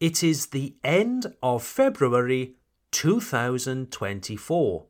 [0.00, 2.54] it is the end of February
[2.92, 4.86] 2024.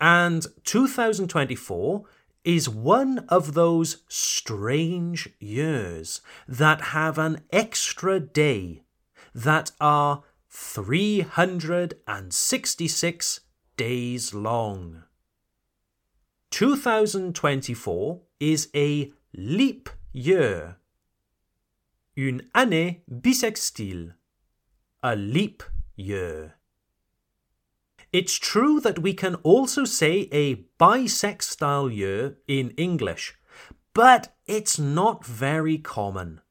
[0.00, 2.04] And 2024
[2.44, 8.82] is one of those strange years that have an extra day
[9.34, 13.40] that are 366
[13.76, 15.04] days long.
[16.50, 20.76] 2024 is a leap year.
[22.16, 24.12] Une année bissextile.
[25.02, 25.62] A leap
[25.96, 26.58] year.
[28.12, 33.34] It's true that we can also say a bissextile year in English,
[33.94, 36.42] but it's not very common.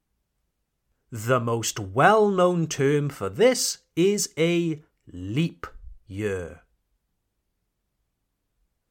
[1.11, 5.67] The most well known term for this is a leap
[6.07, 6.61] year.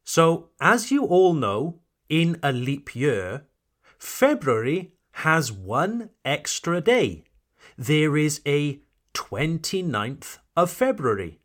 [0.04, 3.46] So, as you all know, in a leap year,
[3.98, 7.24] February has one extra day.
[7.76, 8.80] There is a
[9.14, 11.39] 29th of February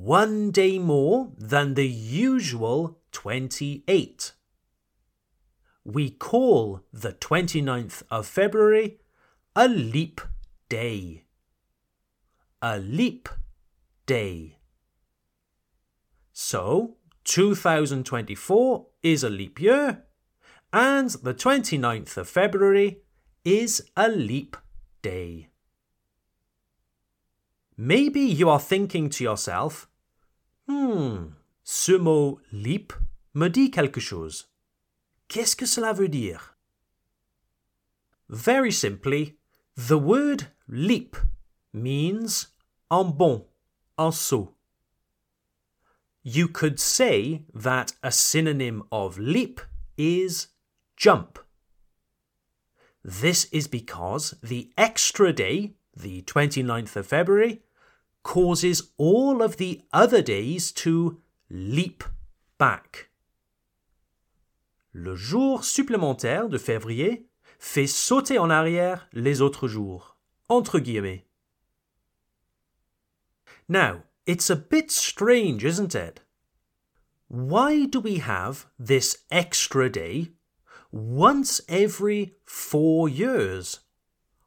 [0.00, 4.32] one day more than the usual 28.
[5.84, 8.98] We call the 29th of February
[9.54, 10.20] a leap
[10.68, 11.24] day.
[12.60, 13.28] A leap
[14.06, 14.58] day.
[16.32, 20.04] So, 2024 is a leap year,
[20.72, 23.02] and the 29th of February
[23.44, 24.56] is a leap
[25.02, 25.48] day.
[27.76, 29.88] Maybe you are thinking to yourself,
[30.68, 32.92] Hmm, ce mot leap
[33.34, 34.46] me dit quelque chose.
[35.28, 36.56] Qu'est-ce que cela veut dire?
[38.28, 39.36] Very simply,
[39.76, 41.16] the word leap
[41.72, 42.48] means
[42.90, 43.44] en bond,
[43.98, 44.54] en saut.
[46.22, 49.60] You could say that a synonym of leap
[49.98, 50.48] is
[50.96, 51.38] jump.
[53.04, 57.62] This is because the extra day the 29th of February,
[58.22, 62.04] causes all of the other days to leap
[62.58, 63.10] back.
[64.92, 67.26] Le jour supplémentaire de février
[67.58, 70.16] fait sauter en arrière les autres jours.
[70.48, 71.24] Entre guillemets.
[73.68, 76.20] Now, it's a bit strange, isn't it?
[77.28, 80.32] Why do we have this extra day
[80.92, 83.80] once every four years?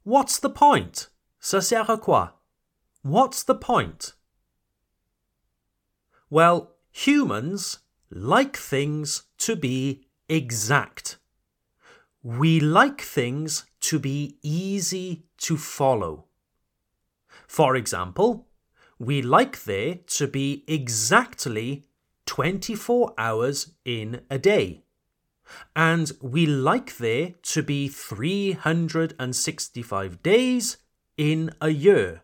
[0.03, 1.09] What's the point?
[1.47, 2.41] Ça sert à quoi?
[3.05, 4.15] What's the point?
[6.29, 7.79] Well, humans
[8.11, 11.19] like things to be exact.
[12.21, 16.25] We like things to be easy to follow.
[17.47, 18.49] For example,
[18.99, 21.85] we like there to be exactly
[22.25, 24.83] 24 hours in a day.
[25.77, 30.77] And we like there to be 365 days
[31.17, 32.21] in a year.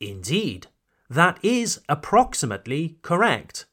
[0.00, 0.66] Indeed,
[1.08, 3.66] that is approximately correct.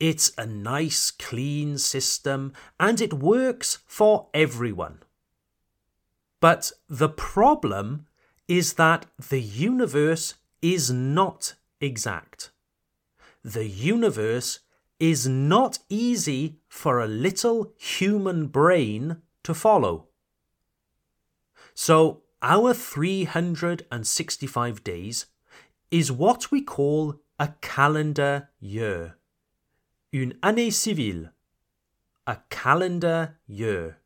[0.00, 5.02] It's a nice, clean system and it works for everyone.
[6.40, 8.06] But the problem
[8.46, 12.50] is that the universe is not exact.
[13.44, 14.60] The universe
[14.98, 20.06] is not easy for a little human brain to follow.
[21.74, 25.26] So, our 365 days
[25.90, 29.16] is what we call a calendar year.
[30.12, 31.30] Une année civile.
[32.26, 33.98] A calendar year.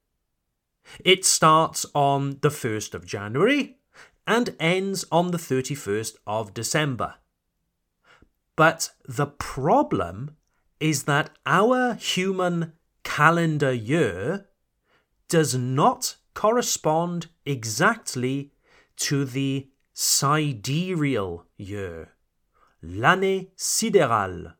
[1.04, 3.78] It starts on the 1st of January
[4.26, 7.14] and ends on the 31st of December.
[8.56, 10.36] But the problem
[10.80, 14.46] is that our human calendar year
[15.28, 18.52] does not correspond exactly
[18.96, 22.08] to the sidereal year,
[22.82, 24.54] l'année sidérale,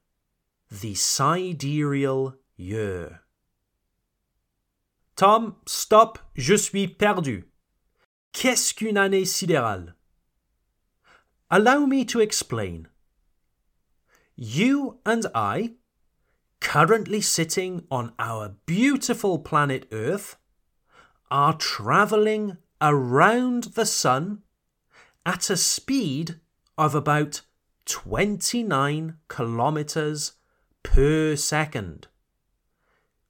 [0.71, 3.21] the sidereal year.
[5.17, 7.45] Tom, stop, je suis perdu.
[8.33, 9.95] Qu'est-ce qu'une année sidérale?
[11.51, 12.89] Allow me to explain.
[14.35, 15.75] You and I,
[16.61, 20.37] currently sitting on our beautiful planet Earth,
[21.33, 24.43] are travelling around the Sun
[25.25, 26.39] at a speed
[26.77, 27.41] of about
[27.87, 30.33] 29 kilometres
[30.83, 32.09] per second.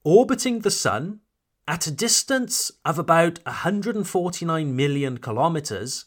[0.04, 1.22] orbiting the Sun
[1.68, 6.06] at a distance of about 149 million kilometers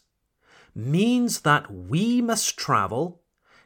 [0.73, 3.21] means that we must travel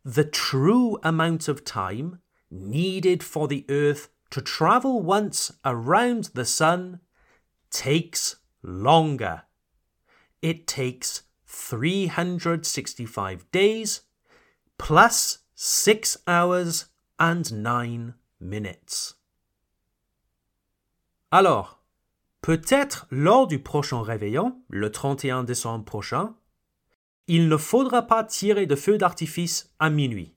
[0.04, 2.22] the true amount of time
[2.52, 7.00] needed for the Earth to travel once around the Sun
[7.72, 9.42] takes longer.
[10.42, 14.02] It takes 365 days
[14.78, 19.18] plus 6 hours and 9 minutes.
[21.32, 21.82] Alors,
[22.42, 26.36] peut-être lors du prochain réveillon, le 31 décembre prochain,
[27.28, 30.36] il ne faudra pas tirer de feu d'artifice à minuit.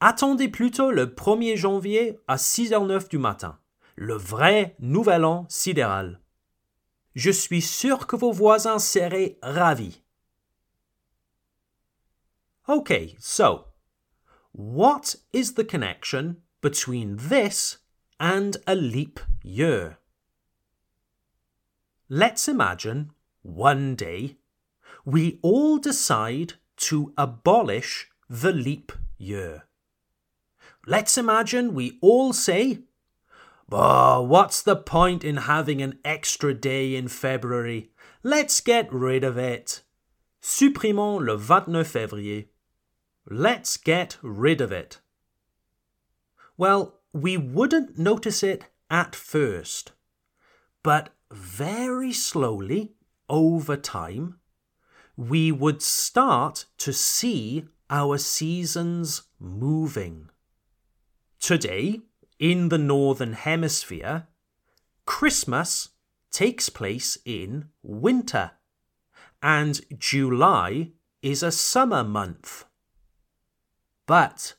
[0.00, 3.60] Attendez plutôt le 1er janvier à 6h09 du matin,
[3.94, 6.20] le vrai nouvel an sidéral.
[7.14, 10.02] Je suis sûr que vos voisins seraient ravis.
[12.66, 13.66] Okay, so,
[14.56, 17.76] what is the connection between this
[18.18, 19.98] and a leap year?
[22.08, 23.10] Let's imagine
[23.42, 24.38] one day
[25.04, 26.54] we all decide
[26.88, 29.64] to abolish the leap year.
[30.86, 32.78] Let's imagine we all say,
[33.70, 37.90] Oh, what's the point in having an extra day in February?
[38.22, 39.82] Let's get rid of it.
[40.40, 42.46] Supprimons le 29 février.
[43.28, 45.00] Let's get rid of it.
[46.56, 49.92] Well, we wouldn't notice it at first,
[50.82, 52.92] but very slowly,
[53.28, 54.38] over time,
[55.16, 60.28] we would start to see our seasons moving.
[61.40, 62.02] Today,
[62.38, 64.28] in the Northern Hemisphere,
[65.04, 65.88] Christmas
[66.30, 68.52] takes place in winter,
[69.42, 70.92] and July
[71.22, 72.65] is a summer month.
[74.06, 74.54] But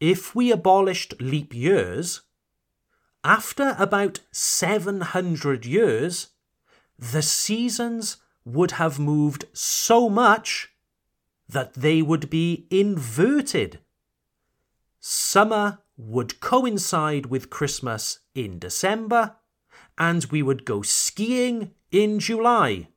[0.00, 2.22] if we abolished leap years,
[3.22, 6.28] after about 700 years,
[6.98, 10.70] the seasons would have moved so much
[11.48, 13.80] that they would be inverted.
[15.00, 19.36] Summer would coincide with Christmas in December,
[19.98, 22.88] and we would go skiing in July.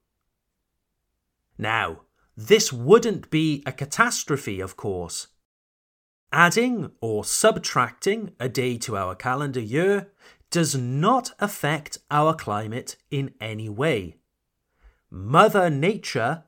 [1.57, 2.01] Now,
[2.35, 5.27] this wouldn't be a catastrophe, of course.
[6.31, 10.11] Adding or subtracting a day to our calendar year
[10.51, 14.17] does not affect our climate in any way.
[15.09, 16.43] Mother Nature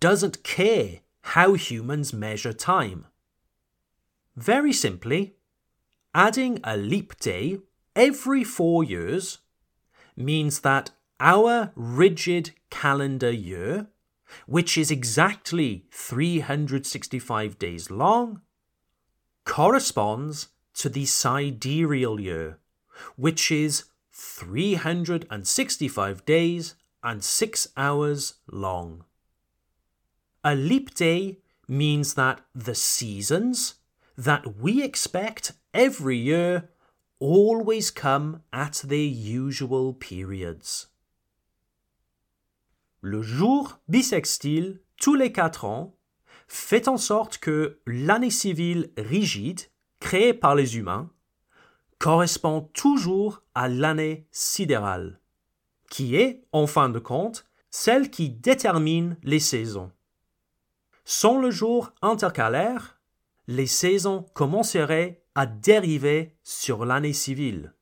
[0.00, 3.06] doesn't care how humans measure time.
[4.34, 5.36] Very simply,
[6.14, 7.58] adding a leap day
[7.94, 9.38] every four years
[10.16, 13.86] means that our rigid calendar year,
[14.46, 18.40] which is exactly 365 days long,
[19.44, 22.58] corresponds to the sidereal year,
[23.16, 29.04] which is 365 days and 6 hours long.
[30.44, 33.74] A leap day means that the seasons
[34.16, 36.70] that we expect every year
[37.18, 40.88] always come at their usual periods.
[43.00, 45.94] Le jour bissextile, tous les quatre ans,
[46.54, 49.62] fait en sorte que l'année civile rigide,
[50.00, 51.10] créée par les humains,
[51.98, 55.18] correspond toujours à l'année sidérale,
[55.88, 59.90] qui est, en fin de compte, celle qui détermine les saisons.
[61.06, 63.00] Sans le jour intercalaire,
[63.46, 67.72] les saisons commenceraient à dériver sur l'année civile.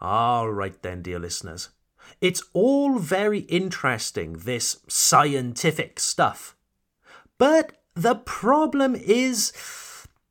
[0.00, 1.74] All right then, dear listeners.
[2.22, 6.56] It's all very interesting, this scientific stuff.
[7.42, 9.52] But the problem is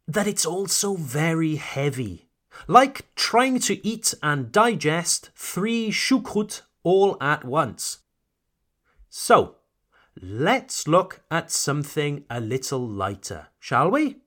[0.08, 2.30] that it's also very heavy.
[2.70, 7.98] Like trying to eat and digest three choucroutes all at once.
[9.10, 9.58] So,
[10.22, 14.22] let's look at something a little lighter, shall we?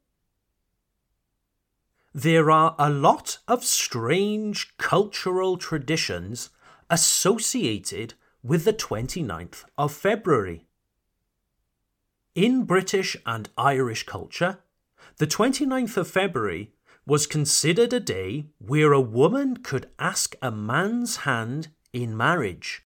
[2.12, 6.50] There are a lot of strange cultural traditions
[6.90, 8.12] associated
[8.42, 10.66] with the 29th of February.
[12.34, 14.58] In British and Irish culture,
[15.18, 16.72] the 29th of February
[17.06, 22.82] was considered a day where a woman could ask a man's hand in marriage.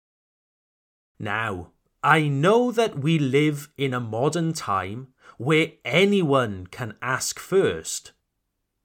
[1.17, 1.71] Now,
[2.03, 8.11] I know that we live in a modern time where anyone can ask first.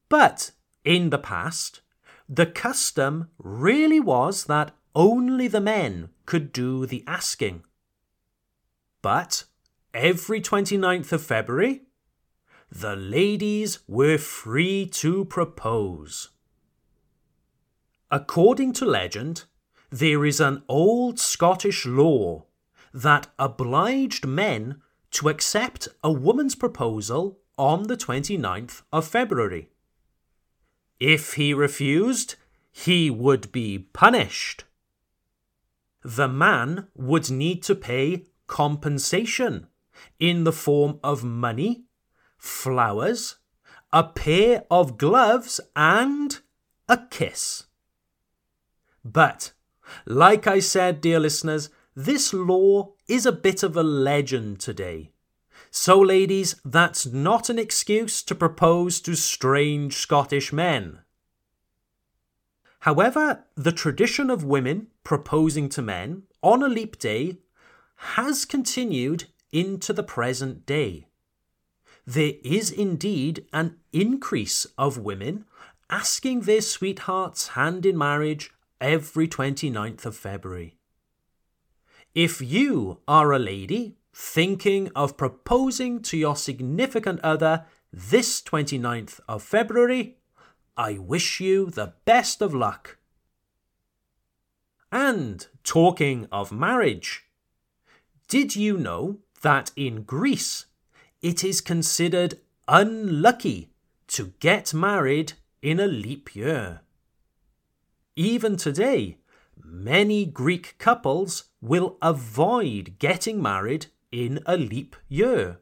[0.08, 0.52] But
[0.84, 1.80] in the past,
[2.28, 7.64] the custom really was that only the men could do the asking.
[9.00, 9.44] But
[9.94, 11.82] every 29th of February,
[12.70, 16.30] the ladies were free to propose.
[18.10, 19.44] According to legend,
[19.90, 22.46] there is an old Scottish law
[22.94, 24.80] that obliged men
[25.10, 29.68] to accept a woman's proposal on the 29th of February.
[30.98, 32.36] If he refused,
[32.70, 34.64] he would be punished.
[36.02, 39.68] The man would need to pay compensation
[40.18, 41.84] in the form of money,
[42.38, 43.36] flowers,
[43.92, 46.40] a pair of gloves, and
[46.88, 47.64] a kiss.
[49.04, 49.52] But,
[50.06, 55.10] like I said, dear listeners, this law is a bit of a legend today.
[55.70, 61.00] So, ladies, that's not an excuse to propose to strange Scottish men.
[62.80, 67.38] However, the tradition of women proposing to men on a leap day
[67.96, 71.06] has continued into the present day.
[72.06, 75.44] There is indeed an increase of women
[75.88, 80.78] asking their sweethearts hand in marriage every 29th of February.
[82.14, 89.42] If you are a lady thinking of proposing to your significant other this 29th of
[89.42, 90.16] February,
[90.76, 92.98] I wish you the best of luck.
[94.90, 97.26] And talking of marriage,
[98.28, 100.66] did you know that in Greece
[101.20, 103.70] it is considered unlucky
[104.08, 106.80] to get married in a leap year?
[108.16, 109.18] Even today,
[109.62, 115.60] many Greek couples will avoid getting married in a leap year.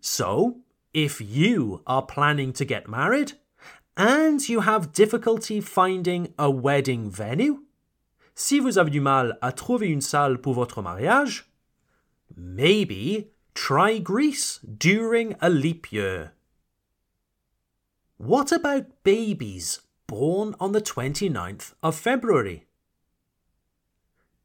[0.00, 0.58] So,
[0.92, 3.32] if you are planning to get married
[3.96, 7.60] and you have difficulty finding a wedding venue,
[8.34, 11.51] si vous avez du mal à trouver une salle pour votre mariage,
[12.36, 16.32] maybe try Greece during a leap year.
[18.16, 22.66] What about babies born on the 29th of February?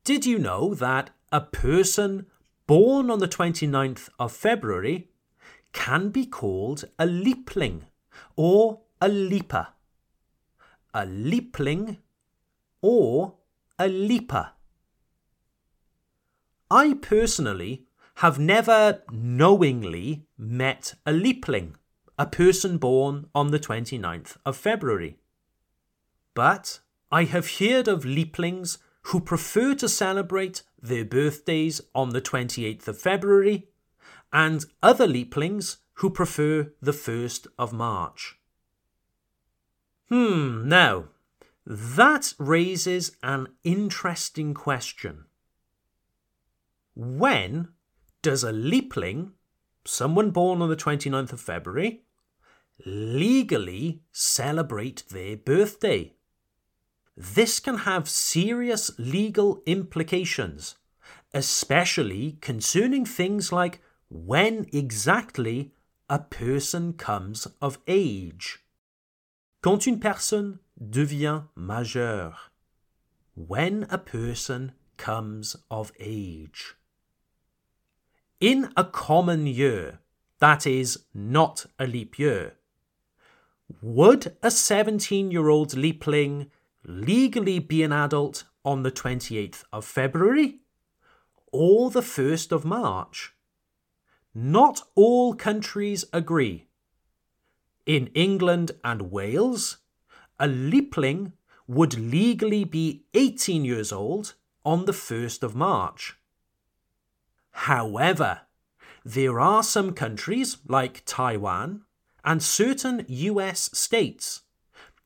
[0.04, 2.26] Did you know that a person
[2.66, 5.10] born on the 29th of February
[5.74, 7.84] can be called a leapling
[8.36, 9.68] or a leaper?
[10.94, 11.98] A leapling
[12.82, 13.36] or
[13.78, 14.52] a leaper.
[16.70, 21.76] I personally have never knowingly met a leapling,
[22.18, 25.18] a person born on the 29th of February.
[26.34, 26.80] But
[27.12, 33.00] I have heard of leaplings who prefer to celebrate their birthdays on the 28th of
[33.00, 33.70] February,
[34.34, 38.38] and other leaplings who prefer the 1st of March.
[40.10, 41.06] Hmm, now,
[41.66, 45.27] that raises an interesting question.
[47.00, 47.68] When
[48.24, 49.34] does a leapling,
[49.86, 52.02] someone born on the 29th of February,
[52.88, 56.16] legally celebrate their birthday?
[57.16, 60.78] This can have serious legal implications,
[61.36, 65.74] especially concerning things like when exactly
[66.10, 68.66] a person comes of age.
[69.62, 72.34] Quand une personne devient majeure.
[73.36, 76.74] When a person comes of age.
[78.40, 79.98] In a common year,
[80.38, 82.54] that is, not a leap year,
[83.82, 86.52] would a 17 year old leapling
[86.84, 90.60] legally be an adult on the 28th of February
[91.52, 93.34] or the 1st of March?
[94.36, 96.68] Not all countries agree.
[97.88, 99.78] In England and Wales,
[100.40, 101.34] a leapling
[101.68, 106.20] would legally be 18 years old on the 1st of March.
[107.62, 108.42] However,
[109.04, 111.82] there are some countries like Taiwan
[112.24, 114.44] and certain US states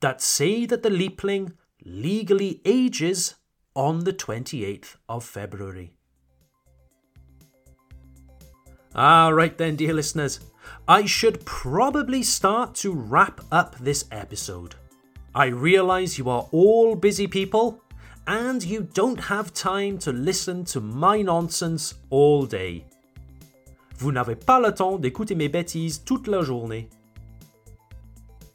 [0.02, 1.54] that say that the leapling
[1.86, 3.36] legally ages
[3.74, 5.94] on the 28th of February.
[8.94, 10.42] All right, then, dear listeners,
[10.90, 14.76] I should probably start to wrap up this episode.
[15.34, 17.82] I realise you are all busy people
[18.28, 22.86] and you don't have time to listen to my nonsense all day.
[23.98, 26.90] Vous n'avez pas le temps d'écouter mes bêtises toute la journée.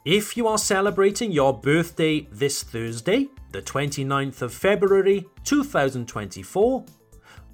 [0.05, 6.85] If you are celebrating your birthday this Thursday, the 29th of February 2024,